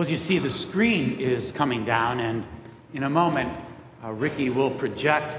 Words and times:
Well, 0.00 0.06
as 0.06 0.10
you 0.10 0.16
see, 0.16 0.38
the 0.38 0.48
screen 0.48 1.20
is 1.20 1.52
coming 1.52 1.84
down, 1.84 2.20
and 2.20 2.46
in 2.94 3.02
a 3.02 3.10
moment, 3.10 3.52
uh, 4.02 4.10
Ricky 4.12 4.48
will 4.48 4.70
project 4.70 5.36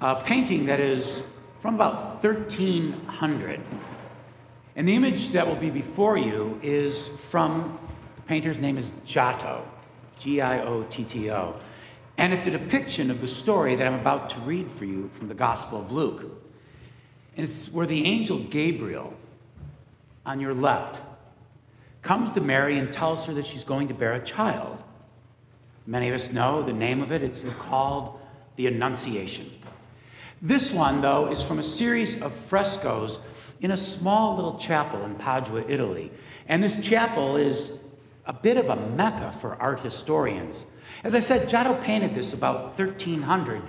a 0.00 0.20
painting 0.20 0.66
that 0.66 0.80
is 0.80 1.22
from 1.60 1.76
about 1.76 2.20
1300. 2.20 3.60
And 4.74 4.88
the 4.88 4.92
image 4.96 5.28
that 5.28 5.46
will 5.46 5.54
be 5.54 5.70
before 5.70 6.18
you 6.18 6.58
is 6.64 7.06
from 7.06 7.78
the 8.16 8.22
painter's 8.22 8.58
name 8.58 8.76
is 8.76 8.90
Giotto, 9.04 9.64
G 10.18 10.40
I 10.40 10.62
O 10.62 10.82
T 10.90 11.04
T 11.04 11.30
O. 11.30 11.54
And 12.18 12.32
it's 12.32 12.48
a 12.48 12.50
depiction 12.50 13.08
of 13.08 13.20
the 13.20 13.28
story 13.28 13.76
that 13.76 13.86
I'm 13.86 14.00
about 14.00 14.30
to 14.30 14.40
read 14.40 14.68
for 14.72 14.84
you 14.84 15.10
from 15.14 15.28
the 15.28 15.34
Gospel 15.34 15.80
of 15.80 15.92
Luke. 15.92 16.22
And 17.36 17.46
it's 17.46 17.68
where 17.68 17.86
the 17.86 18.04
angel 18.04 18.40
Gabriel 18.40 19.14
on 20.24 20.40
your 20.40 20.54
left 20.54 21.00
comes 22.06 22.30
to 22.30 22.40
Mary 22.40 22.78
and 22.78 22.92
tells 22.92 23.26
her 23.26 23.34
that 23.34 23.48
she's 23.48 23.64
going 23.64 23.88
to 23.88 23.94
bear 23.94 24.14
a 24.14 24.24
child. 24.24 24.80
Many 25.86 26.08
of 26.08 26.14
us 26.14 26.30
know 26.30 26.62
the 26.62 26.72
name 26.72 27.02
of 27.02 27.10
it, 27.10 27.20
it's 27.20 27.44
called 27.58 28.20
the 28.54 28.68
Annunciation. 28.68 29.50
This 30.40 30.70
one, 30.70 31.00
though, 31.00 31.32
is 31.32 31.42
from 31.42 31.58
a 31.58 31.64
series 31.64 32.22
of 32.22 32.32
frescoes 32.32 33.18
in 33.60 33.72
a 33.72 33.76
small 33.76 34.36
little 34.36 34.56
chapel 34.56 35.04
in 35.04 35.16
Padua, 35.16 35.64
Italy. 35.66 36.12
And 36.46 36.62
this 36.62 36.80
chapel 36.80 37.36
is 37.36 37.76
a 38.24 38.32
bit 38.32 38.56
of 38.56 38.68
a 38.68 38.76
mecca 38.76 39.32
for 39.32 39.60
art 39.60 39.80
historians. 39.80 40.64
As 41.02 41.16
I 41.16 41.20
said, 41.20 41.48
Giotto 41.48 41.74
painted 41.82 42.14
this 42.14 42.32
about 42.32 42.78
1300, 42.78 43.62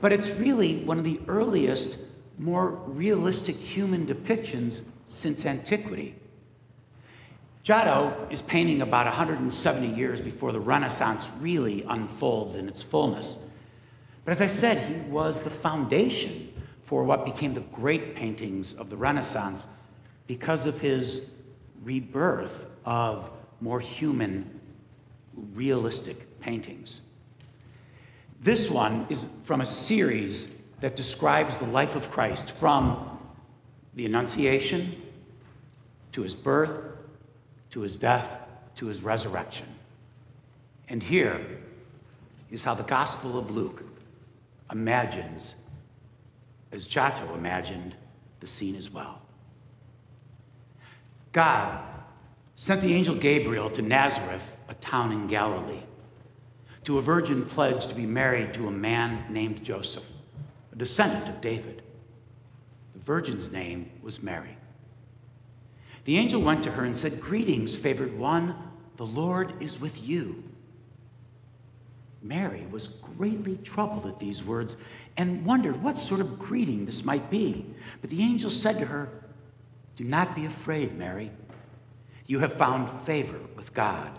but 0.00 0.12
it's 0.12 0.30
really 0.30 0.78
one 0.78 0.98
of 0.98 1.04
the 1.04 1.20
earliest, 1.28 1.98
more 2.38 2.70
realistic 2.86 3.54
human 3.54 4.04
depictions 4.04 4.82
since 5.06 5.46
antiquity. 5.46 6.16
Giotto 7.64 8.26
is 8.28 8.42
painting 8.42 8.82
about 8.82 9.06
170 9.06 9.96
years 9.96 10.20
before 10.20 10.52
the 10.52 10.60
Renaissance 10.60 11.26
really 11.40 11.82
unfolds 11.88 12.56
in 12.56 12.68
its 12.68 12.82
fullness. 12.82 13.38
But 14.26 14.32
as 14.32 14.42
I 14.42 14.48
said, 14.48 14.78
he 14.86 15.10
was 15.10 15.40
the 15.40 15.48
foundation 15.48 16.52
for 16.84 17.04
what 17.04 17.24
became 17.24 17.54
the 17.54 17.62
great 17.62 18.14
paintings 18.14 18.74
of 18.74 18.90
the 18.90 18.98
Renaissance 18.98 19.66
because 20.26 20.66
of 20.66 20.78
his 20.78 21.30
rebirth 21.82 22.66
of 22.84 23.30
more 23.62 23.80
human, 23.80 24.60
realistic 25.54 26.38
paintings. 26.40 27.00
This 28.42 28.68
one 28.68 29.06
is 29.08 29.26
from 29.44 29.62
a 29.62 29.66
series 29.66 30.48
that 30.80 30.96
describes 30.96 31.56
the 31.56 31.66
life 31.66 31.96
of 31.96 32.10
Christ 32.10 32.50
from 32.50 33.18
the 33.94 34.04
Annunciation 34.04 35.00
to 36.12 36.20
his 36.20 36.34
birth 36.34 36.93
to 37.74 37.80
his 37.80 37.96
death 37.96 38.30
to 38.76 38.86
his 38.86 39.02
resurrection. 39.02 39.66
And 40.88 41.02
here 41.02 41.44
is 42.48 42.62
how 42.62 42.74
the 42.74 42.84
Gospel 42.84 43.36
of 43.36 43.50
Luke 43.50 43.82
imagines, 44.70 45.56
as 46.70 46.86
Giotto 46.86 47.34
imagined, 47.34 47.96
the 48.38 48.46
scene 48.46 48.76
as 48.76 48.92
well. 48.92 49.20
God 51.32 51.80
sent 52.54 52.80
the 52.80 52.94
angel 52.94 53.16
Gabriel 53.16 53.68
to 53.70 53.82
Nazareth, 53.82 54.56
a 54.68 54.74
town 54.74 55.10
in 55.10 55.26
Galilee, 55.26 55.82
to 56.84 56.98
a 56.98 57.02
virgin 57.02 57.44
pledged 57.44 57.88
to 57.88 57.96
be 57.96 58.06
married 58.06 58.54
to 58.54 58.68
a 58.68 58.70
man 58.70 59.24
named 59.32 59.64
Joseph, 59.64 60.08
a 60.72 60.76
descendant 60.76 61.28
of 61.28 61.40
David. 61.40 61.82
The 62.92 63.00
virgin's 63.00 63.50
name 63.50 63.90
was 64.00 64.22
Mary. 64.22 64.53
The 66.04 66.18
angel 66.18 66.40
went 66.40 66.62
to 66.64 66.70
her 66.72 66.84
and 66.84 66.94
said, 66.94 67.20
Greetings, 67.20 67.74
favored 67.74 68.16
one, 68.18 68.54
the 68.96 69.06
Lord 69.06 69.62
is 69.62 69.80
with 69.80 70.02
you. 70.02 70.44
Mary 72.22 72.66
was 72.70 72.88
greatly 72.88 73.58
troubled 73.58 74.06
at 74.06 74.18
these 74.18 74.42
words 74.42 74.76
and 75.16 75.44
wondered 75.44 75.82
what 75.82 75.98
sort 75.98 76.20
of 76.20 76.38
greeting 76.38 76.86
this 76.86 77.04
might 77.04 77.30
be. 77.30 77.66
But 78.00 78.10
the 78.10 78.22
angel 78.22 78.50
said 78.50 78.78
to 78.78 78.86
her, 78.86 79.10
Do 79.96 80.04
not 80.04 80.34
be 80.34 80.46
afraid, 80.46 80.96
Mary. 80.96 81.30
You 82.26 82.38
have 82.38 82.54
found 82.54 82.88
favor 82.88 83.38
with 83.56 83.74
God. 83.74 84.18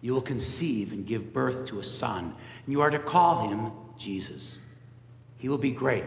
You 0.00 0.14
will 0.14 0.22
conceive 0.22 0.92
and 0.92 1.06
give 1.06 1.32
birth 1.32 1.66
to 1.66 1.80
a 1.80 1.84
son, 1.84 2.34
and 2.64 2.72
you 2.72 2.80
are 2.80 2.90
to 2.90 2.98
call 2.98 3.48
him 3.48 3.72
Jesus. 3.98 4.58
He 5.36 5.48
will 5.48 5.58
be 5.58 5.70
great 5.70 6.06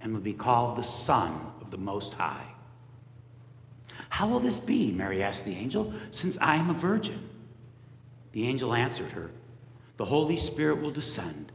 and 0.00 0.12
will 0.12 0.20
be 0.20 0.32
called 0.32 0.76
the 0.76 0.84
Son 0.84 1.38
of 1.60 1.70
the 1.70 1.78
Most 1.78 2.14
High. 2.14 2.53
How 4.14 4.28
will 4.28 4.38
this 4.38 4.60
be? 4.60 4.92
Mary 4.92 5.24
asked 5.24 5.44
the 5.44 5.56
angel, 5.56 5.92
since 6.12 6.38
I 6.40 6.54
am 6.54 6.70
a 6.70 6.72
virgin. 6.72 7.28
The 8.30 8.46
angel 8.46 8.72
answered 8.72 9.10
her, 9.10 9.32
The 9.96 10.04
Holy 10.04 10.36
Spirit 10.36 10.80
will 10.80 10.92
descend, 10.92 11.50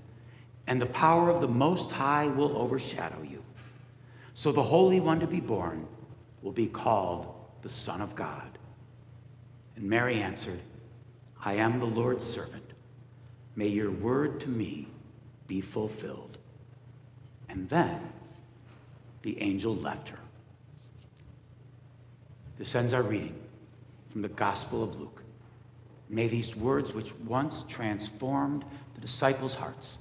and 0.67 0.81
the 0.81 0.85
power 0.85 1.29
of 1.29 1.39
the 1.39 1.47
Most 1.47 1.89
High 1.89 2.27
will 2.27 2.57
overshadow 2.57 3.21
you. 3.21 3.41
So 4.33 4.51
the 4.51 4.61
Holy 4.61 4.99
One 4.99 5.21
to 5.21 5.25
be 5.25 5.39
born 5.39 5.87
will 6.41 6.51
be 6.51 6.67
called 6.67 7.33
the 7.61 7.69
Son 7.69 8.01
of 8.01 8.13
God. 8.13 8.57
And 9.77 9.85
Mary 9.85 10.21
answered, 10.21 10.59
I 11.41 11.53
am 11.53 11.79
the 11.79 11.85
Lord's 11.85 12.25
servant. 12.25 12.73
May 13.55 13.69
your 13.69 13.89
word 13.91 14.41
to 14.41 14.49
me 14.49 14.89
be 15.47 15.61
fulfilled. 15.61 16.37
And 17.47 17.69
then 17.69 18.01
the 19.21 19.41
angel 19.41 19.77
left 19.77 20.09
her. 20.09 20.19
This 22.59 22.75
ends 22.75 22.93
our 22.93 23.01
reading 23.01 23.39
from 24.11 24.21
the 24.21 24.27
Gospel 24.27 24.83
of 24.83 24.99
Luke. 24.99 25.23
May 26.09 26.27
these 26.27 26.57
words, 26.57 26.93
which 26.93 27.15
once 27.19 27.63
transformed 27.69 28.65
the 28.95 29.01
disciples' 29.01 29.55
hearts, 29.55 29.97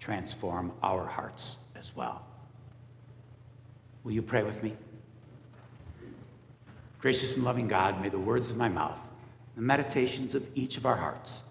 transform 0.00 0.72
our 0.82 1.06
hearts 1.06 1.56
as 1.76 1.94
well. 1.94 2.26
Will 4.02 4.12
you 4.12 4.22
pray 4.22 4.42
with 4.42 4.60
me? 4.64 4.74
Gracious 7.00 7.36
and 7.36 7.44
loving 7.44 7.68
God, 7.68 8.02
may 8.02 8.08
the 8.08 8.18
words 8.18 8.50
of 8.50 8.56
my 8.56 8.68
mouth, 8.68 9.00
the 9.54 9.62
meditations 9.62 10.34
of 10.34 10.44
each 10.56 10.76
of 10.76 10.84
our 10.84 10.96
hearts, 10.96 11.44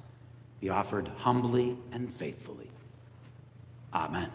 be 0.60 0.70
offered 0.70 1.08
humbly 1.20 1.78
and 1.94 2.14
faithfully. 2.14 2.70
Amen. 3.94 4.30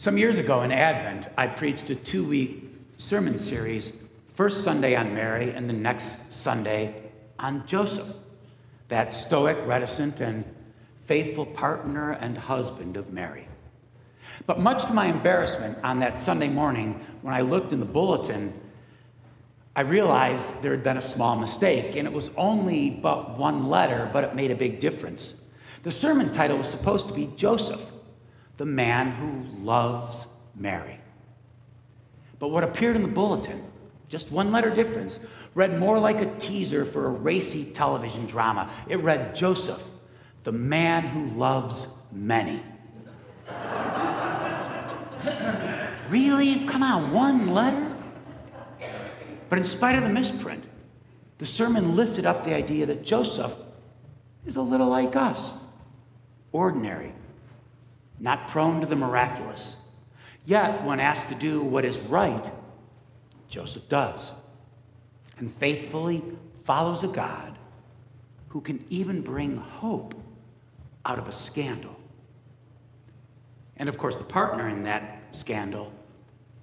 Some 0.00 0.16
years 0.16 0.38
ago 0.38 0.62
in 0.62 0.70
Advent, 0.70 1.26
I 1.36 1.48
preached 1.48 1.90
a 1.90 1.96
two 1.96 2.22
week 2.22 2.72
sermon 2.98 3.36
series, 3.36 3.92
first 4.32 4.62
Sunday 4.62 4.94
on 4.94 5.12
Mary 5.12 5.50
and 5.50 5.68
the 5.68 5.72
next 5.72 6.32
Sunday 6.32 7.02
on 7.36 7.66
Joseph, 7.66 8.06
that 8.86 9.12
stoic, 9.12 9.58
reticent, 9.66 10.20
and 10.20 10.44
faithful 11.06 11.44
partner 11.44 12.12
and 12.12 12.38
husband 12.38 12.96
of 12.96 13.12
Mary. 13.12 13.48
But 14.46 14.60
much 14.60 14.84
to 14.84 14.92
my 14.92 15.06
embarrassment 15.06 15.78
on 15.82 15.98
that 15.98 16.16
Sunday 16.16 16.48
morning, 16.48 17.04
when 17.22 17.34
I 17.34 17.40
looked 17.40 17.72
in 17.72 17.80
the 17.80 17.84
bulletin, 17.84 18.52
I 19.74 19.80
realized 19.80 20.62
there 20.62 20.70
had 20.70 20.84
been 20.84 20.98
a 20.98 21.02
small 21.02 21.34
mistake, 21.34 21.96
and 21.96 22.06
it 22.06 22.12
was 22.12 22.30
only 22.36 22.88
but 22.88 23.36
one 23.36 23.66
letter, 23.66 24.08
but 24.12 24.22
it 24.22 24.36
made 24.36 24.52
a 24.52 24.56
big 24.56 24.78
difference. 24.78 25.34
The 25.82 25.90
sermon 25.90 26.30
title 26.30 26.56
was 26.56 26.68
supposed 26.68 27.08
to 27.08 27.14
be 27.14 27.32
Joseph 27.34 27.84
the 28.58 28.66
man 28.66 29.12
who 29.12 29.44
loves 29.64 30.26
Mary. 30.54 31.00
But 32.38 32.48
what 32.48 32.62
appeared 32.64 32.96
in 32.96 33.02
the 33.02 33.08
bulletin, 33.08 33.64
just 34.08 34.30
one 34.30 34.52
letter 34.52 34.70
difference, 34.70 35.18
read 35.54 35.78
more 35.78 35.98
like 35.98 36.20
a 36.20 36.26
teaser 36.38 36.84
for 36.84 37.06
a 37.06 37.10
racy 37.10 37.64
television 37.64 38.26
drama. 38.26 38.70
It 38.88 39.00
read 39.00 39.34
Joseph, 39.34 39.82
the 40.44 40.52
man 40.52 41.04
who 41.04 41.30
loves 41.30 41.88
many. 42.12 42.62
really? 46.10 46.66
Come 46.66 46.82
on, 46.82 47.12
one 47.12 47.54
letter? 47.54 47.96
But 49.48 49.58
in 49.58 49.64
spite 49.64 49.96
of 49.96 50.02
the 50.02 50.10
misprint, 50.10 50.64
the 51.38 51.46
sermon 51.46 51.96
lifted 51.96 52.26
up 52.26 52.44
the 52.44 52.54
idea 52.54 52.86
that 52.86 53.04
Joseph 53.04 53.56
is 54.46 54.56
a 54.56 54.62
little 54.62 54.88
like 54.88 55.16
us 55.16 55.52
ordinary, 56.52 57.12
not 58.20 58.48
prone 58.48 58.80
to 58.80 58.86
the 58.86 58.96
miraculous. 58.96 59.76
Yet, 60.44 60.84
when 60.84 61.00
asked 61.00 61.28
to 61.28 61.34
do 61.34 61.62
what 61.62 61.84
is 61.84 61.98
right, 62.00 62.44
Joseph 63.48 63.88
does 63.88 64.32
and 65.38 65.54
faithfully 65.54 66.22
follows 66.64 67.04
a 67.04 67.08
God 67.08 67.58
who 68.48 68.60
can 68.60 68.84
even 68.88 69.22
bring 69.22 69.56
hope 69.56 70.14
out 71.04 71.18
of 71.18 71.28
a 71.28 71.32
scandal. 71.32 71.96
And 73.76 73.88
of 73.88 73.98
course, 73.98 74.16
the 74.16 74.24
partner 74.24 74.68
in 74.68 74.82
that 74.84 75.22
scandal 75.32 75.92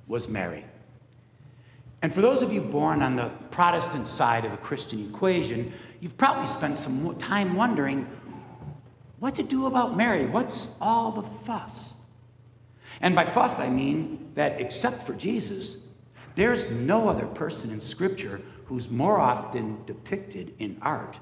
was 0.07 0.27
Mary. 0.27 0.65
And 2.01 2.13
for 2.13 2.21
those 2.21 2.41
of 2.41 2.51
you 2.51 2.61
born 2.61 3.01
on 3.01 3.15
the 3.15 3.29
Protestant 3.49 4.07
side 4.07 4.45
of 4.45 4.51
the 4.51 4.57
Christian 4.57 5.07
equation, 5.09 5.73
you've 6.01 6.17
probably 6.17 6.47
spent 6.47 6.77
some 6.77 7.15
time 7.17 7.55
wondering 7.55 8.07
what 9.19 9.35
to 9.35 9.43
do 9.43 9.65
about 9.65 9.95
Mary? 9.95 10.25
What's 10.25 10.75
all 10.81 11.11
the 11.11 11.23
fuss? 11.23 11.95
And 13.01 13.15
by 13.15 13.25
fuss, 13.25 13.59
I 13.59 13.69
mean 13.69 14.31
that 14.35 14.59
except 14.59 15.03
for 15.03 15.13
Jesus, 15.13 15.77
there's 16.35 16.69
no 16.69 17.07
other 17.07 17.25
person 17.25 17.71
in 17.71 17.79
Scripture 17.79 18.41
who's 18.65 18.89
more 18.89 19.19
often 19.19 19.83
depicted 19.85 20.53
in 20.59 20.77
art 20.81 21.17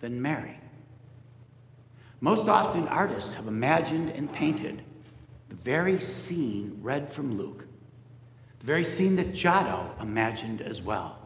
than 0.00 0.20
Mary. 0.20 0.58
Most 2.20 2.48
often, 2.48 2.86
artists 2.88 3.34
have 3.34 3.46
imagined 3.46 4.10
and 4.10 4.32
painted 4.32 4.82
the 5.48 5.54
very 5.56 5.98
scene 6.00 6.78
read 6.80 7.12
from 7.12 7.36
Luke, 7.36 7.66
the 8.60 8.66
very 8.66 8.84
scene 8.84 9.16
that 9.16 9.34
Giotto 9.34 9.94
imagined 10.00 10.60
as 10.60 10.82
well. 10.82 11.18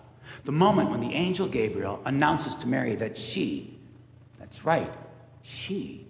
The 0.45 0.53
moment 0.53 0.91
when 0.91 1.01
the 1.01 1.13
angel 1.13 1.47
Gabriel 1.47 2.01
announces 2.05 2.55
to 2.57 2.69
Mary 2.69 2.95
that 2.97 3.19
she, 3.19 3.79
that's 4.39 4.65
right, 4.65 4.93
she, 5.45 6.07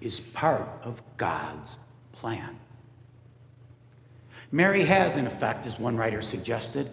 is 0.00 0.20
part 0.20 0.68
of 0.82 1.00
God's 1.16 1.78
plan. 2.12 2.58
Mary 4.52 4.82
has, 4.84 5.16
in 5.16 5.26
effect, 5.26 5.66
as 5.66 5.78
one 5.78 5.96
writer 5.96 6.20
suggested, 6.20 6.90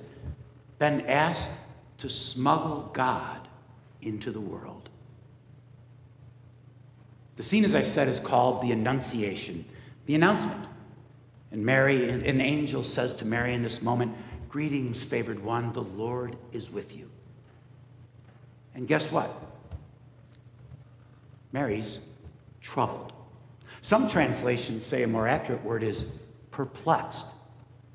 been 0.80 1.02
asked 1.02 1.52
to 1.98 2.08
smuggle 2.08 2.90
God 2.94 3.48
into 4.02 4.32
the 4.32 4.40
world. 4.40 4.90
The 7.36 7.44
scene, 7.44 7.66
as 7.66 7.76
I 7.76 7.82
said, 7.82 8.08
is 8.08 8.20
called 8.20 8.62
the 8.62 8.72
Annunciation, 8.72 9.66
the 10.06 10.16
announcement. 10.16 10.66
And 11.52 11.66
Mary, 11.66 12.10
an 12.10 12.40
angel 12.40 12.84
says 12.84 13.14
to 13.14 13.26
Mary 13.26 13.54
in 13.54 13.62
this 13.62 13.82
moment, 13.82 14.16
Greetings, 14.48 15.04
favored 15.04 15.44
one, 15.44 15.74
the 15.74 15.82
Lord 15.82 16.38
is 16.52 16.72
with 16.72 16.96
you. 16.96 17.10
And 18.76 18.88
guess 18.88 19.12
what? 19.12 19.34
Mary's 21.52 22.00
troubled. 22.62 23.14
Some 23.82 24.08
translations 24.08 24.86
say 24.86 25.04
a 25.04 25.08
more 25.08 25.28
accurate 25.28 25.64
word 25.64 25.84
is 25.84 26.06
perplexed. 26.52 27.26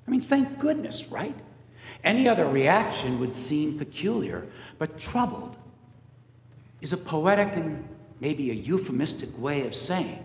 I 0.07 0.11
mean, 0.11 0.21
thank 0.21 0.59
goodness, 0.59 1.09
right? 1.09 1.37
Any 2.03 2.29
other 2.29 2.49
reaction 2.49 3.21
would 3.21 3.35
seem 3.35 3.79
peculiar, 3.79 4.47
but 4.79 4.99
troubled 4.99 5.57
is 6.81 6.93
a 6.93 6.97
poetic 6.97 7.57
and 7.57 7.89
maybe 8.21 8.51
a 8.51 8.55
euphemistic 8.55 9.37
way 9.39 9.67
of 9.67 9.75
saying 9.75 10.25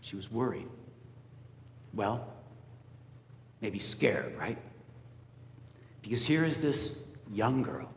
she 0.00 0.16
was 0.16 0.30
worried. 0.30 0.68
Well, 1.94 2.26
maybe 3.60 3.78
scared, 3.78 4.36
right? 4.38 4.58
Because 6.00 6.24
here 6.24 6.44
is 6.44 6.58
this 6.58 6.98
young 7.30 7.62
girl 7.62 7.88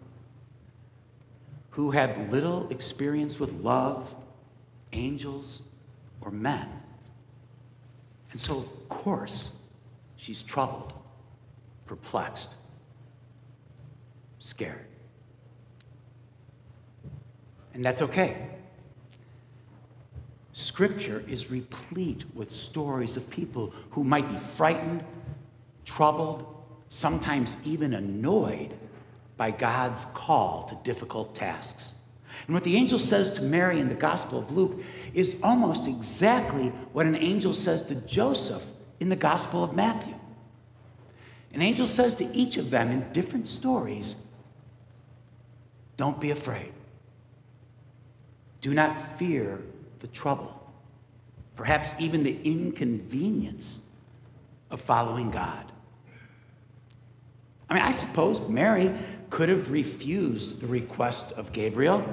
who 1.75 1.91
had 1.91 2.31
little 2.31 2.69
experience 2.69 3.37
with 3.37 3.51
love, 3.55 4.15
angels, 4.93 5.61
or 6.21 6.31
men. 6.31 6.69
And 8.31 8.39
so, 8.39 8.59
of 8.59 8.87
course, 8.87 9.49
she's 10.15 10.41
troubled, 10.41 10.93
perplexed, 11.85 12.51
scared. 14.39 14.85
And 17.73 17.83
that's 17.83 18.01
okay. 18.01 18.47
Scripture 20.53 21.25
is 21.27 21.51
replete 21.51 22.23
with 22.33 22.49
stories 22.51 23.17
of 23.17 23.29
people 23.29 23.73
who 23.89 24.05
might 24.05 24.29
be 24.29 24.37
frightened, 24.37 25.03
troubled, 25.83 26.45
sometimes 26.87 27.57
even 27.65 27.95
annoyed 27.95 28.73
by 29.37 29.51
God's 29.51 30.05
call 30.13 30.63
to 30.63 30.77
difficult 30.83 31.35
tasks. 31.35 31.93
And 32.47 32.53
what 32.53 32.63
the 32.63 32.75
angel 32.75 32.99
says 32.99 33.29
to 33.31 33.41
Mary 33.41 33.79
in 33.79 33.89
the 33.89 33.95
Gospel 33.95 34.39
of 34.39 34.51
Luke 34.51 34.81
is 35.13 35.37
almost 35.41 35.87
exactly 35.87 36.69
what 36.91 37.05
an 37.05 37.15
angel 37.15 37.53
says 37.53 37.81
to 37.83 37.95
Joseph 37.95 38.65
in 38.99 39.09
the 39.09 39.15
Gospel 39.15 39.63
of 39.63 39.73
Matthew. 39.73 40.15
An 41.53 41.61
angel 41.61 41.87
says 41.87 42.13
to 42.15 42.35
each 42.35 42.57
of 42.57 42.69
them 42.69 42.91
in 42.91 43.11
different 43.13 43.47
stories, 43.47 44.15
Don't 45.95 46.19
be 46.19 46.31
afraid. 46.31 46.73
Do 48.59 48.73
not 48.73 48.99
fear 49.17 49.61
the 49.99 50.07
trouble, 50.07 50.59
perhaps 51.55 51.93
even 51.99 52.23
the 52.23 52.41
inconvenience 52.43 53.79
of 54.69 54.81
following 54.81 55.31
God. 55.31 55.71
I 57.69 57.73
mean, 57.73 57.83
I 57.83 57.91
suppose 57.91 58.39
Mary 58.47 58.91
could 59.29 59.49
have 59.49 59.71
refused 59.71 60.59
the 60.59 60.67
request 60.67 61.31
of 61.33 61.51
Gabriel, 61.51 62.03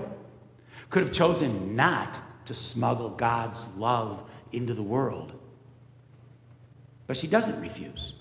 could 0.90 1.02
have 1.02 1.12
chosen 1.12 1.76
not 1.76 2.18
to 2.46 2.54
smuggle 2.54 3.10
God's 3.10 3.68
love 3.76 4.28
into 4.52 4.74
the 4.74 4.82
world. 4.82 5.32
But 7.06 7.16
she 7.16 7.26
doesn't 7.26 7.60
refuse. 7.60 8.14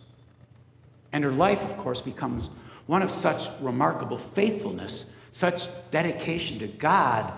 And 1.14 1.24
her 1.24 1.32
life, 1.32 1.64
of 1.64 1.78
course, 1.78 2.02
becomes 2.02 2.50
one 2.86 3.02
of 3.02 3.12
such 3.12 3.50
remarkable 3.62 4.18
faithfulness, 4.18 5.06
such 5.32 5.68
dedication 5.92 6.60
to 6.60 6.68
God, 6.68 7.34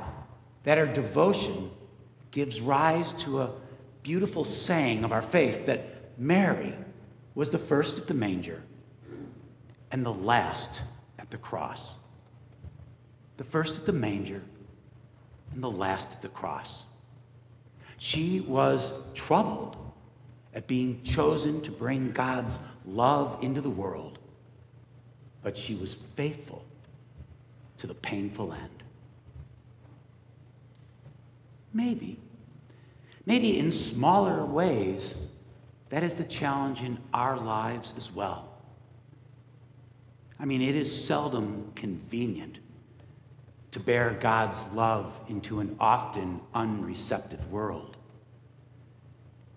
that 0.64 0.78
her 0.78 0.88
devotion 0.88 1.72
gives 2.32 2.62
rise 2.62 3.14
to 3.14 3.42
a 3.42 3.52
beautiful 4.02 4.44
saying 4.44 5.04
of 5.04 5.12
our 5.12 5.22
faith 5.22 5.66
that 5.68 6.20
Mary 6.20 6.74
was 7.36 7.52
the 7.52 7.58
first 7.58 7.98
at 7.98 8.08
the 8.08 8.14
manger 8.14 8.62
and 9.94 10.04
the 10.04 10.14
last 10.14 10.82
at 11.20 11.30
the 11.30 11.38
cross. 11.38 11.94
The 13.38 13.44
first 13.44 13.78
at 13.78 13.86
the 13.86 13.94
manger 13.94 14.42
and 15.54 15.64
the 15.64 15.72
last 15.72 16.12
at 16.12 16.22
the 16.22 16.30
cross. 16.30 16.84
She 18.00 18.42
was 18.42 18.92
troubled 19.14 19.78
at 20.56 20.68
being 20.68 21.02
chosen 21.04 21.62
to 21.62 21.72
bring 21.72 22.12
God's 22.12 22.60
love 22.86 23.38
into 23.44 23.62
the 23.62 23.70
world, 23.70 24.18
but 25.44 25.56
she 25.56 25.76
was 25.76 25.94
faithful 26.16 26.66
to 27.78 27.86
the 27.86 27.94
painful 27.94 28.52
end. 28.52 28.84
Maybe, 31.72 32.20
maybe 33.28 33.60
in 33.60 33.72
smaller 33.72 34.44
ways, 34.44 35.18
that 35.90 36.02
is 36.02 36.16
the 36.16 36.24
challenge 36.24 36.82
in 36.82 36.98
our 37.14 37.38
lives 37.38 37.94
as 37.96 38.12
well. 38.12 38.53
I 40.40 40.46
mean, 40.46 40.62
it 40.62 40.76
is 40.76 41.06
seldom 41.06 41.72
convenient 41.76 42.60
to 43.72 43.80
bear 43.80 44.18
God's 44.20 44.64
love 44.74 45.20
into 45.28 45.60
an 45.60 45.76
often 45.80 46.42
unreceptive 46.54 47.52
world. 47.52 47.98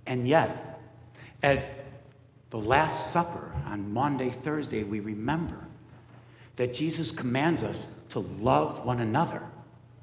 And 0.07 0.27
yet, 0.27 0.81
at 1.43 1.85
the 2.51 2.59
Last 2.59 3.13
Supper 3.13 3.53
on 3.67 3.93
Maundy, 3.93 4.31
Thursday, 4.31 4.85
we 4.85 5.01
remember 5.01 5.67
that 6.57 6.73
Jesus 6.73 7.11
commands 7.11 7.63
us 7.63 7.89
to 8.11 8.21
love 8.21 8.85
one 8.85 9.01
another. 9.01 9.43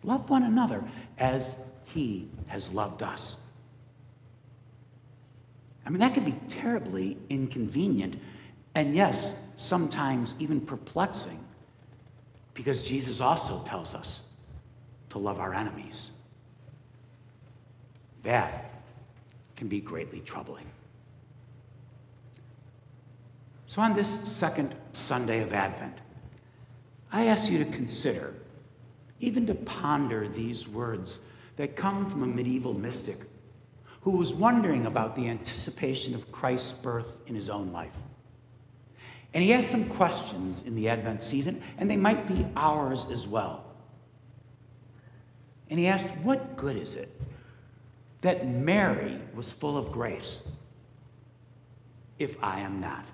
Love 0.04 0.30
one 0.30 0.44
another 0.44 0.84
as 1.18 1.56
he 1.86 2.28
has 2.48 2.72
loved 2.72 3.02
us. 3.02 3.38
I 5.86 5.90
mean, 5.90 6.00
that 6.00 6.14
could 6.14 6.26
be 6.26 6.36
terribly 6.50 7.18
inconvenient 7.30 8.20
and 8.76 8.96
yes, 8.96 9.40
sometimes 9.56 10.36
even 10.40 10.60
perplexing, 10.60 11.40
because 12.54 12.84
Jesus 12.84 13.22
also 13.22 13.64
tells 13.66 13.94
us 13.94 14.22
to 15.10 15.20
love 15.20 15.40
our 15.40 15.54
enemies. 15.54 16.12
That 18.24 18.72
can 19.56 19.68
be 19.68 19.80
greatly 19.80 20.22
troubling. 20.22 20.66
So, 23.66 23.82
on 23.82 23.94
this 23.94 24.18
second 24.24 24.76
Sunday 24.94 25.42
of 25.42 25.54
Advent, 25.54 25.98
I 27.12 27.26
ask 27.26 27.52
you 27.52 27.58
to 27.60 27.66
consider, 27.66 28.34
even 29.20 29.46
to 29.48 29.56
ponder 29.56 30.28
these 30.28 30.68
words 30.68 31.20
that 31.58 31.76
come 31.76 32.10
from 32.10 32.24
a 32.24 32.28
medieval 32.28 32.74
mystic 32.74 33.22
who 34.02 34.12
was 34.12 34.34
wondering 34.34 34.86
about 34.86 35.16
the 35.16 35.30
anticipation 35.30 36.14
of 36.14 36.32
Christ's 36.32 36.74
birth 36.74 37.22
in 37.28 37.36
his 37.36 37.50
own 37.50 37.72
life. 37.72 37.96
And 39.34 39.44
he 39.44 39.50
has 39.52 39.68
some 39.68 39.86
questions 39.86 40.62
in 40.64 40.76
the 40.76 40.90
Advent 40.90 41.24
season, 41.24 41.62
and 41.78 41.90
they 41.90 41.98
might 41.98 42.28
be 42.28 42.46
ours 42.56 43.08
as 43.12 43.28
well. 43.28 43.66
And 45.70 45.80
he 45.80 45.88
asked, 45.88 46.08
What 46.22 46.56
good 46.56 46.78
is 46.78 46.96
it 46.96 47.10
that 48.22 48.48
Mary 48.48 49.20
was 49.34 49.52
full 49.52 49.78
of 49.78 49.92
grace 49.92 50.44
if 52.20 52.38
I 52.44 52.60
am 52.60 52.80
not? 52.80 53.06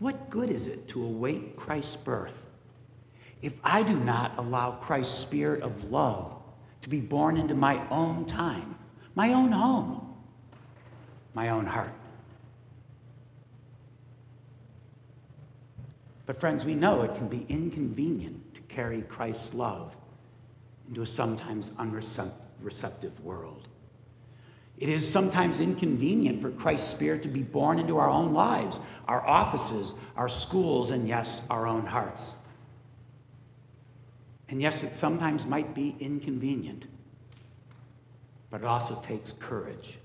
What 0.00 0.28
good 0.28 0.50
is 0.50 0.66
it 0.66 0.88
to 0.88 1.04
await 1.04 1.54
Christ's 1.56 1.96
birth 1.96 2.46
if 3.40 3.54
I 3.62 3.84
do 3.84 3.96
not 3.96 4.36
allow 4.38 4.72
Christ's 4.72 5.18
spirit 5.18 5.62
of 5.62 5.90
love 5.90 6.32
to 6.80 6.88
be 6.88 7.00
born 7.00 7.36
into 7.36 7.54
my 7.54 7.80
own 7.90 8.24
time, 8.24 8.76
my 9.14 9.32
own 9.32 9.52
home, 9.52 10.16
my 11.34 11.50
own 11.50 11.66
heart? 11.66 11.92
But, 16.26 16.38
friends, 16.38 16.64
we 16.64 16.74
know 16.74 17.02
it 17.02 17.14
can 17.14 17.28
be 17.28 17.44
inconvenient 17.48 18.54
to 18.54 18.60
carry 18.62 19.02
Christ's 19.02 19.54
love 19.54 19.96
into 20.88 21.02
a 21.02 21.06
sometimes 21.06 21.72
unreceptive 21.78 23.20
world. 23.20 23.68
It 24.78 24.88
is 24.88 25.08
sometimes 25.08 25.60
inconvenient 25.60 26.40
for 26.40 26.50
Christ's 26.50 26.90
Spirit 26.90 27.22
to 27.22 27.28
be 27.28 27.42
born 27.42 27.78
into 27.78 27.98
our 27.98 28.08
own 28.10 28.32
lives, 28.32 28.80
our 29.06 29.26
offices, 29.26 29.94
our 30.16 30.28
schools, 30.28 30.90
and 30.90 31.06
yes, 31.06 31.42
our 31.50 31.66
own 31.66 31.86
hearts. 31.86 32.36
And 34.48 34.60
yes, 34.60 34.82
it 34.82 34.94
sometimes 34.94 35.46
might 35.46 35.74
be 35.74 35.96
inconvenient, 35.98 36.86
but 38.50 38.62
it 38.62 38.66
also 38.66 39.00
takes 39.06 39.32
courage 39.32 39.98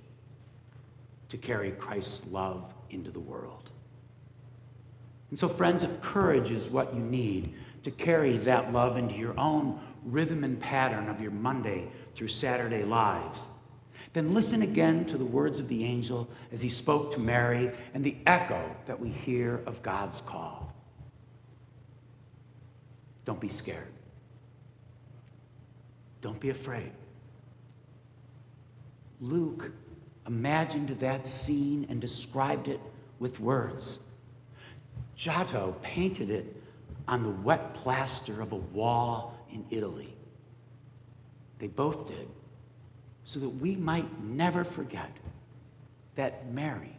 to 1.29 1.37
carry 1.37 1.71
Christ's 1.71 2.25
love 2.27 2.73
into 2.89 3.11
the 3.11 3.19
world. 3.19 3.71
And 5.29 5.37
so, 5.37 5.49
friends, 5.49 5.83
if 5.83 6.01
courage 6.01 6.51
is 6.51 6.69
what 6.69 6.93
you 6.93 7.01
need 7.01 7.53
to 7.83 7.91
carry 7.91 8.37
that 8.37 8.71
love 8.71 8.97
into 8.97 9.15
your 9.15 9.37
own 9.39 9.79
rhythm 10.03 10.43
and 10.43 10.59
pattern 10.59 11.09
of 11.09 11.21
your 11.21 11.31
Monday 11.31 11.89
through 12.15 12.29
Saturday 12.29 12.83
lives, 12.83 13.49
then 14.13 14.33
listen 14.33 14.61
again 14.61 15.05
to 15.05 15.17
the 15.17 15.25
words 15.25 15.59
of 15.59 15.67
the 15.67 15.83
angel 15.83 16.29
as 16.51 16.61
he 16.61 16.69
spoke 16.69 17.11
to 17.11 17.19
Mary 17.19 17.71
and 17.93 18.03
the 18.03 18.15
echo 18.25 18.75
that 18.85 18.99
we 18.99 19.09
hear 19.09 19.61
of 19.65 19.81
God's 19.81 20.21
call. 20.21 20.73
Don't 23.25 23.41
be 23.41 23.49
scared. 23.49 23.91
Don't 26.21 26.39
be 26.39 26.49
afraid. 26.49 26.91
Luke 29.19 29.71
imagined 30.27 30.89
that 30.89 31.27
scene 31.27 31.85
and 31.89 31.99
described 31.99 32.67
it 32.67 32.79
with 33.19 33.39
words. 33.39 33.99
Giotto 35.17 35.75
painted 35.81 36.29
it 36.29 36.61
on 37.07 37.23
the 37.23 37.29
wet 37.29 37.73
plaster 37.73 38.39
of 38.39 38.51
a 38.51 38.57
wall 38.57 39.35
in 39.49 39.65
Italy. 39.71 40.13
They 41.57 41.67
both 41.67 42.07
did, 42.07 42.27
so 43.23 43.39
that 43.39 43.49
we 43.49 43.75
might 43.75 44.23
never 44.23 44.63
forget 44.63 45.09
that 46.15 46.51
Mary 46.53 46.95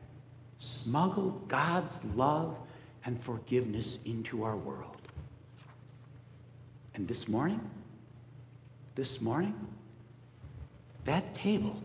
smuggled 0.58 1.46
God's 1.46 2.04
love 2.16 2.58
and 3.04 3.20
forgiveness 3.22 4.00
into 4.04 4.42
our 4.42 4.56
world. 4.56 4.96
And 6.94 7.06
this 7.06 7.28
morning, 7.28 7.60
this 8.96 9.20
morning, 9.20 9.54
that 11.04 11.34
table 11.34 11.80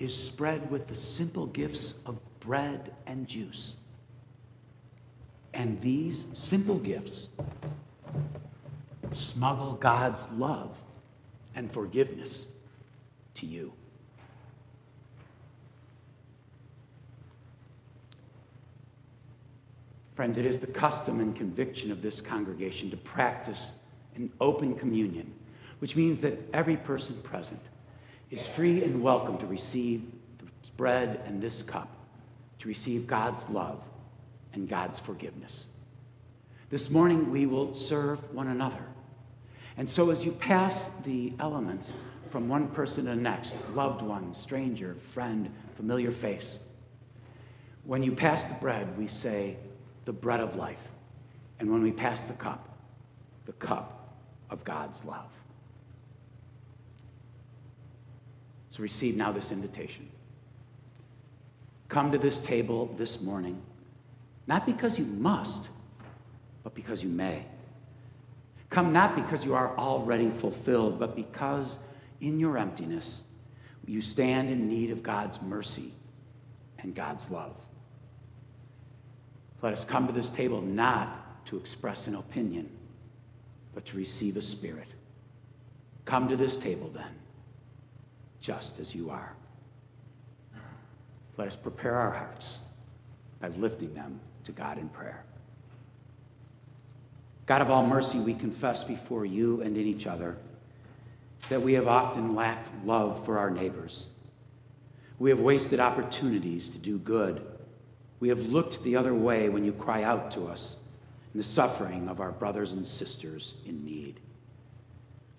is 0.00 0.14
spread 0.14 0.68
with 0.70 0.88
the 0.88 0.94
simple 0.94 1.46
gifts 1.46 1.94
of 2.04 2.18
bread 2.40 2.92
and 3.06 3.28
juice. 3.28 3.76
And 5.54 5.80
these 5.80 6.26
simple 6.34 6.78
gifts 6.78 7.28
smuggle 9.12 9.74
God's 9.74 10.28
love 10.30 10.78
and 11.54 11.70
forgiveness 11.70 12.46
to 13.34 13.46
you. 13.46 13.72
Friends, 20.14 20.36
it 20.36 20.46
is 20.46 20.58
the 20.58 20.66
custom 20.66 21.20
and 21.20 21.34
conviction 21.34 21.92
of 21.92 22.02
this 22.02 22.20
congregation 22.20 22.90
to 22.90 22.96
practice 22.96 23.72
an 24.16 24.32
open 24.40 24.74
communion 24.74 25.32
which 25.78 25.96
means 25.96 26.20
that 26.20 26.38
every 26.52 26.76
person 26.76 27.16
present 27.22 27.60
is 28.30 28.46
free 28.46 28.82
and 28.82 29.02
welcome 29.02 29.38
to 29.38 29.46
receive 29.46 30.02
the 30.38 30.46
bread 30.76 31.20
and 31.24 31.40
this 31.40 31.62
cup, 31.62 31.88
to 32.58 32.68
receive 32.68 33.06
God's 33.06 33.48
love 33.48 33.82
and 34.52 34.68
God's 34.68 34.98
forgiveness. 34.98 35.64
This 36.70 36.90
morning, 36.90 37.30
we 37.30 37.46
will 37.46 37.74
serve 37.74 38.32
one 38.34 38.48
another. 38.48 38.82
And 39.76 39.88
so, 39.88 40.10
as 40.10 40.24
you 40.24 40.32
pass 40.32 40.90
the 41.04 41.32
elements 41.38 41.94
from 42.30 42.48
one 42.48 42.68
person 42.68 43.04
to 43.04 43.10
the 43.10 43.16
next, 43.16 43.54
loved 43.74 44.02
one, 44.02 44.34
stranger, 44.34 44.94
friend, 44.94 45.50
familiar 45.76 46.10
face, 46.10 46.58
when 47.84 48.02
you 48.02 48.12
pass 48.12 48.44
the 48.44 48.54
bread, 48.54 48.98
we 48.98 49.06
say, 49.06 49.56
the 50.04 50.12
bread 50.12 50.40
of 50.40 50.56
life. 50.56 50.88
And 51.58 51.70
when 51.70 51.82
we 51.82 51.90
pass 51.90 52.22
the 52.22 52.34
cup, 52.34 52.68
the 53.46 53.52
cup 53.52 54.14
of 54.50 54.64
God's 54.64 55.04
love. 55.04 55.30
So 58.70 58.82
receive 58.82 59.16
now 59.16 59.32
this 59.32 59.50
invitation. 59.50 60.08
Come 61.88 62.12
to 62.12 62.18
this 62.18 62.38
table 62.38 62.94
this 62.98 63.20
morning, 63.20 63.62
not 64.48 64.64
because 64.64 64.98
you 64.98 65.04
must, 65.04 65.68
but 66.64 66.74
because 66.74 67.02
you 67.02 67.10
may. 67.10 67.44
Come 68.70 68.92
not 68.92 69.14
because 69.14 69.44
you 69.44 69.54
are 69.54 69.76
already 69.76 70.30
fulfilled, 70.30 70.98
but 70.98 71.14
because 71.14 71.78
in 72.20 72.40
your 72.40 72.56
emptiness 72.58 73.22
you 73.86 74.00
stand 74.02 74.48
in 74.48 74.66
need 74.66 74.90
of 74.90 75.02
God's 75.02 75.40
mercy 75.40 75.92
and 76.78 76.94
God's 76.94 77.30
love. 77.30 77.56
Let 79.60 79.72
us 79.72 79.84
come 79.84 80.06
to 80.06 80.12
this 80.12 80.30
table 80.30 80.62
not 80.62 81.44
to 81.46 81.58
express 81.58 82.06
an 82.06 82.14
opinion, 82.14 82.70
but 83.74 83.84
to 83.86 83.96
receive 83.96 84.36
a 84.36 84.42
spirit. 84.42 84.88
Come 86.04 86.28
to 86.28 86.36
this 86.36 86.56
table 86.56 86.90
then 86.94 87.18
just 88.40 88.80
as 88.80 88.94
you 88.94 89.10
are. 89.10 89.34
Let 91.36 91.48
us 91.48 91.56
prepare 91.56 91.94
our 91.94 92.12
hearts 92.12 92.60
by 93.40 93.48
lifting 93.48 93.94
them 93.94 94.20
to 94.44 94.52
God 94.52 94.78
in 94.78 94.88
prayer. 94.88 95.24
God 97.46 97.62
of 97.62 97.70
all 97.70 97.86
mercy, 97.86 98.18
we 98.18 98.34
confess 98.34 98.84
before 98.84 99.24
you 99.24 99.62
and 99.62 99.76
in 99.76 99.86
each 99.86 100.06
other 100.06 100.36
that 101.48 101.62
we 101.62 101.72
have 101.74 101.88
often 101.88 102.34
lacked 102.34 102.70
love 102.84 103.24
for 103.24 103.38
our 103.38 103.50
neighbors. 103.50 104.06
We 105.18 105.30
have 105.30 105.40
wasted 105.40 105.80
opportunities 105.80 106.68
to 106.70 106.78
do 106.78 106.98
good. 106.98 107.44
We 108.20 108.28
have 108.28 108.40
looked 108.46 108.82
the 108.82 108.96
other 108.96 109.14
way 109.14 109.48
when 109.48 109.64
you 109.64 109.72
cry 109.72 110.02
out 110.02 110.30
to 110.32 110.46
us 110.46 110.76
in 111.32 111.38
the 111.38 111.44
suffering 111.44 112.08
of 112.08 112.20
our 112.20 112.32
brothers 112.32 112.72
and 112.72 112.86
sisters 112.86 113.54
in 113.64 113.84
need. 113.84 114.20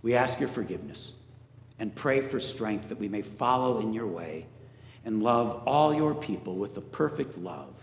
We 0.01 0.15
ask 0.15 0.39
your 0.39 0.49
forgiveness 0.49 1.13
and 1.77 1.93
pray 1.93 2.21
for 2.21 2.39
strength 2.39 2.89
that 2.89 2.99
we 2.99 3.07
may 3.07 3.21
follow 3.21 3.79
in 3.79 3.93
your 3.93 4.07
way 4.07 4.47
and 5.05 5.21
love 5.21 5.63
all 5.65 5.93
your 5.93 6.13
people 6.13 6.55
with 6.55 6.73
the 6.73 6.81
perfect 6.81 7.37
love 7.37 7.78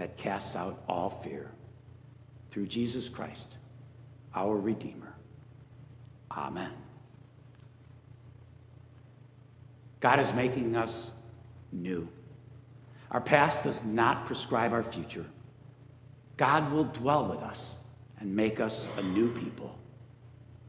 that 0.00 0.16
casts 0.16 0.56
out 0.56 0.82
all 0.88 1.10
fear. 1.10 1.50
Through 2.50 2.68
Jesus 2.68 3.06
Christ, 3.06 3.48
our 4.34 4.56
Redeemer. 4.56 5.12
Amen. 6.30 6.72
God 10.00 10.18
is 10.18 10.32
making 10.32 10.74
us 10.74 11.10
new. 11.70 12.08
Our 13.10 13.20
past 13.20 13.62
does 13.62 13.84
not 13.84 14.24
prescribe 14.24 14.72
our 14.72 14.82
future. 14.82 15.26
God 16.38 16.72
will 16.72 16.84
dwell 16.84 17.26
with 17.26 17.40
us 17.40 17.76
and 18.20 18.34
make 18.34 18.58
us 18.58 18.88
a 18.96 19.02
new 19.02 19.30
people. 19.30 19.78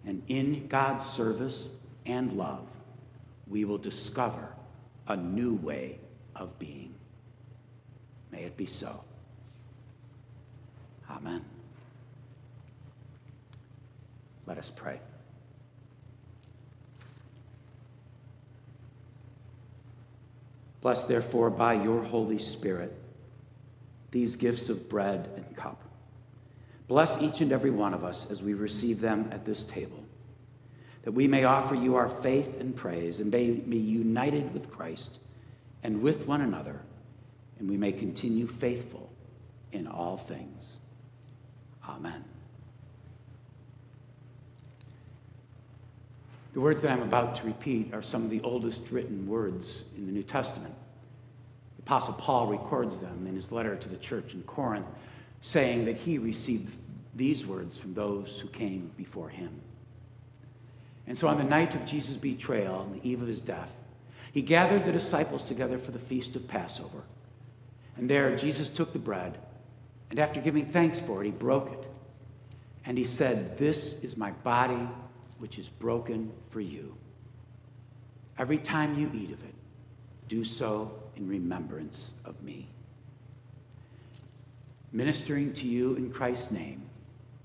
And 0.05 0.23
in 0.27 0.67
God's 0.67 1.05
service, 1.05 1.69
and 2.05 2.33
love, 2.33 2.67
we 3.47 3.63
will 3.63 3.77
discover 3.77 4.50
a 5.07 5.15
new 5.15 5.53
way 5.53 6.00
of 6.35 6.59
being. 6.59 6.93
May 8.29 8.43
it 8.43 8.57
be 8.57 8.65
so. 8.65 9.05
Amen. 11.11 11.43
Let 14.45 14.57
us 14.57 14.71
pray. 14.71 14.99
Bless, 20.81 21.03
therefore, 21.03 21.51
by 21.51 21.73
your 21.73 22.01
Holy 22.01 22.39
Spirit, 22.39 22.91
these 24.09 24.35
gifts 24.35 24.69
of 24.69 24.89
bread 24.89 25.29
and 25.35 25.55
cup. 25.55 25.83
Bless 26.87 27.21
each 27.21 27.39
and 27.41 27.51
every 27.51 27.69
one 27.69 27.93
of 27.93 28.03
us 28.03 28.29
as 28.31 28.41
we 28.41 28.53
receive 28.53 28.99
them 28.99 29.29
at 29.31 29.45
this 29.45 29.63
table 29.63 30.03
that 31.03 31.11
we 31.11 31.27
may 31.27 31.43
offer 31.43 31.75
you 31.75 31.95
our 31.95 32.09
faith 32.09 32.59
and 32.59 32.75
praise 32.75 33.19
and 33.19 33.31
may 33.31 33.49
be 33.51 33.77
united 33.77 34.53
with 34.53 34.69
Christ 34.69 35.17
and 35.83 36.01
with 36.01 36.27
one 36.27 36.41
another, 36.41 36.79
and 37.59 37.69
we 37.69 37.77
may 37.77 37.91
continue 37.91 38.45
faithful 38.45 39.09
in 39.71 39.87
all 39.87 40.17
things. 40.17 40.77
Amen. 41.88 42.23
The 46.53 46.59
words 46.59 46.81
that 46.81 46.91
I'm 46.91 47.01
about 47.01 47.35
to 47.38 47.45
repeat 47.45 47.93
are 47.93 48.01
some 48.01 48.23
of 48.23 48.29
the 48.29 48.41
oldest 48.41 48.91
written 48.91 49.27
words 49.27 49.83
in 49.95 50.05
the 50.05 50.11
New 50.11 50.23
Testament. 50.23 50.75
The 51.77 51.83
Apostle 51.83 52.13
Paul 52.15 52.47
records 52.47 53.00
them 53.00 53.25
in 53.25 53.35
his 53.35 53.51
letter 53.51 53.75
to 53.75 53.89
the 53.89 53.97
church 53.97 54.33
in 54.33 54.43
Corinth, 54.43 54.88
saying 55.41 55.85
that 55.85 55.95
he 55.95 56.17
received 56.17 56.77
these 57.15 57.45
words 57.45 57.77
from 57.77 57.93
those 57.93 58.39
who 58.39 58.47
came 58.50 58.91
before 58.97 59.29
him. 59.29 59.61
And 61.07 61.17
so 61.17 61.27
on 61.27 61.38
the 61.38 61.43
night 61.43 61.73
of 61.73 61.85
Jesus' 61.85 62.17
betrayal, 62.17 62.75
on 62.75 62.93
the 62.93 63.09
eve 63.09 63.21
of 63.21 63.27
his 63.27 63.41
death, 63.41 63.75
he 64.31 64.41
gathered 64.41 64.85
the 64.85 64.91
disciples 64.91 65.43
together 65.43 65.77
for 65.77 65.91
the 65.91 66.00
feast 66.00 66.35
of 66.35 66.47
Passover. 66.47 67.03
And 67.97 68.09
there 68.09 68.35
Jesus 68.35 68.69
took 68.69 68.93
the 68.93 69.00
bread, 69.00 69.38
and 70.11 70.19
after 70.19 70.41
giving 70.41 70.65
thanks 70.65 70.99
for 70.99 71.23
it, 71.23 71.25
he 71.25 71.31
broke 71.31 71.71
it. 71.71 71.87
And 72.85 72.97
he 72.97 73.05
said, 73.05 73.57
This 73.57 73.93
is 74.03 74.17
my 74.17 74.31
body, 74.31 74.89
which 75.39 75.57
is 75.57 75.69
broken 75.69 76.33
for 76.49 76.59
you. 76.59 76.93
Every 78.37 78.57
time 78.57 78.99
you 78.99 79.09
eat 79.13 79.31
of 79.31 79.41
it, 79.43 79.55
Do 80.27 80.43
so 80.43 80.91
in 81.15 81.27
remembrance 81.27 82.13
of 82.25 82.41
me. 82.43 82.67
Ministering 84.91 85.53
to 85.53 85.67
you 85.67 85.95
in 85.95 86.11
Christ's 86.11 86.51
name, 86.51 86.83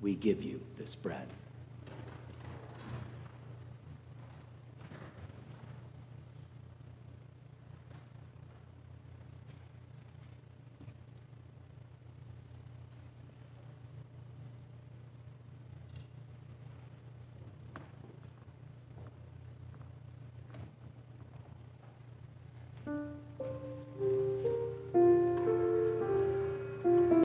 we 0.01 0.17
give 0.17 0.43
you 0.43 0.61
this 0.77 0.97
bread. 0.97 1.29